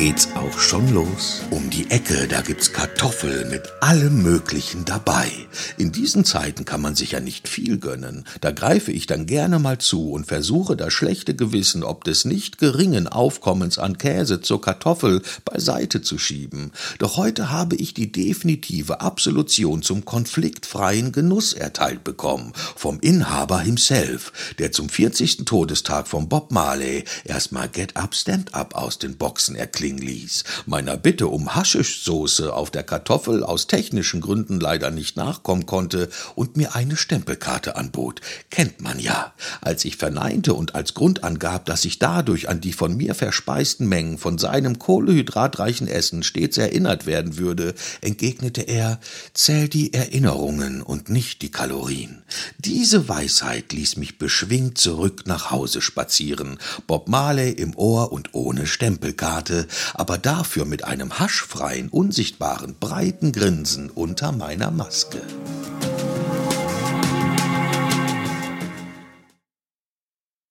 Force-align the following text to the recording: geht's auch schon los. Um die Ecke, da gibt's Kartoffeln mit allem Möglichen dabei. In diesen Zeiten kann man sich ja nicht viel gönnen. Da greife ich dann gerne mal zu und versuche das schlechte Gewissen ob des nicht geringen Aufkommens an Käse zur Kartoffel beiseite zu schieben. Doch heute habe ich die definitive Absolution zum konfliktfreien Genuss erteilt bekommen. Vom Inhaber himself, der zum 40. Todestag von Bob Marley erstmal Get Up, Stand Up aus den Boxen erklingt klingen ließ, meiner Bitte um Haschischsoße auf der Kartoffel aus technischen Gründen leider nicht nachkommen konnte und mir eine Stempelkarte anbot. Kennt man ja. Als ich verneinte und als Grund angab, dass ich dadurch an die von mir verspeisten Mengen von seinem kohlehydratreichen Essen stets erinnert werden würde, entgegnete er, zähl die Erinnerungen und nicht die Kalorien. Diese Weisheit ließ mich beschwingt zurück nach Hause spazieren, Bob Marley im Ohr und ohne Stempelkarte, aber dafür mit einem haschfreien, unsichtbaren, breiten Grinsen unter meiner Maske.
geht's 0.00 0.28
auch 0.34 0.58
schon 0.58 0.94
los. 0.94 1.42
Um 1.50 1.68
die 1.68 1.90
Ecke, 1.90 2.26
da 2.26 2.40
gibt's 2.40 2.72
Kartoffeln 2.72 3.50
mit 3.50 3.70
allem 3.82 4.22
Möglichen 4.22 4.86
dabei. 4.86 5.30
In 5.76 5.92
diesen 5.92 6.24
Zeiten 6.24 6.64
kann 6.64 6.80
man 6.80 6.94
sich 6.94 7.10
ja 7.12 7.20
nicht 7.20 7.48
viel 7.48 7.76
gönnen. 7.76 8.24
Da 8.40 8.50
greife 8.50 8.92
ich 8.92 9.06
dann 9.06 9.26
gerne 9.26 9.58
mal 9.58 9.76
zu 9.76 10.10
und 10.12 10.26
versuche 10.26 10.74
das 10.74 10.94
schlechte 10.94 11.36
Gewissen 11.36 11.84
ob 11.84 12.04
des 12.04 12.24
nicht 12.24 12.56
geringen 12.56 13.08
Aufkommens 13.08 13.78
an 13.78 13.98
Käse 13.98 14.40
zur 14.40 14.62
Kartoffel 14.62 15.20
beiseite 15.44 16.00
zu 16.00 16.16
schieben. 16.16 16.72
Doch 16.98 17.18
heute 17.18 17.50
habe 17.50 17.76
ich 17.76 17.92
die 17.92 18.10
definitive 18.10 19.02
Absolution 19.02 19.82
zum 19.82 20.06
konfliktfreien 20.06 21.12
Genuss 21.12 21.52
erteilt 21.52 22.04
bekommen. 22.04 22.54
Vom 22.74 23.00
Inhaber 23.00 23.60
himself, 23.60 24.32
der 24.58 24.72
zum 24.72 24.88
40. 24.88 25.44
Todestag 25.44 26.08
von 26.08 26.30
Bob 26.30 26.52
Marley 26.52 27.04
erstmal 27.24 27.68
Get 27.68 27.98
Up, 27.98 28.14
Stand 28.14 28.54
Up 28.54 28.74
aus 28.74 28.98
den 28.98 29.18
Boxen 29.18 29.56
erklingt 29.56 29.89
klingen 29.90 29.98
ließ, 29.98 30.44
meiner 30.66 30.96
Bitte 30.96 31.26
um 31.26 31.54
Haschischsoße 31.54 32.52
auf 32.52 32.70
der 32.70 32.84
Kartoffel 32.84 33.42
aus 33.42 33.66
technischen 33.66 34.20
Gründen 34.20 34.60
leider 34.60 34.90
nicht 34.90 35.16
nachkommen 35.16 35.66
konnte 35.66 36.08
und 36.36 36.56
mir 36.56 36.76
eine 36.76 36.96
Stempelkarte 36.96 37.76
anbot. 37.76 38.20
Kennt 38.50 38.80
man 38.80 39.00
ja. 39.00 39.32
Als 39.60 39.84
ich 39.84 39.96
verneinte 39.96 40.54
und 40.54 40.74
als 40.76 40.94
Grund 40.94 41.24
angab, 41.24 41.66
dass 41.66 41.84
ich 41.84 41.98
dadurch 41.98 42.48
an 42.48 42.60
die 42.60 42.72
von 42.72 42.96
mir 42.96 43.14
verspeisten 43.14 43.88
Mengen 43.88 44.18
von 44.18 44.38
seinem 44.38 44.78
kohlehydratreichen 44.78 45.88
Essen 45.88 46.22
stets 46.22 46.56
erinnert 46.56 47.06
werden 47.06 47.36
würde, 47.36 47.74
entgegnete 48.00 48.62
er, 48.62 49.00
zähl 49.34 49.68
die 49.68 49.92
Erinnerungen 49.92 50.82
und 50.82 51.08
nicht 51.08 51.42
die 51.42 51.50
Kalorien. 51.50 52.22
Diese 52.62 53.08
Weisheit 53.08 53.72
ließ 53.72 53.96
mich 53.96 54.18
beschwingt 54.18 54.76
zurück 54.76 55.22
nach 55.24 55.50
Hause 55.50 55.80
spazieren, 55.80 56.58
Bob 56.86 57.08
Marley 57.08 57.52
im 57.52 57.74
Ohr 57.74 58.12
und 58.12 58.34
ohne 58.34 58.66
Stempelkarte, 58.66 59.66
aber 59.94 60.18
dafür 60.18 60.66
mit 60.66 60.84
einem 60.84 61.18
haschfreien, 61.18 61.88
unsichtbaren, 61.88 62.76
breiten 62.78 63.32
Grinsen 63.32 63.88
unter 63.88 64.32
meiner 64.32 64.70
Maske. 64.70 65.22